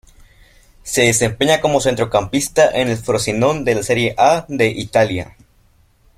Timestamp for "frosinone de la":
2.97-3.83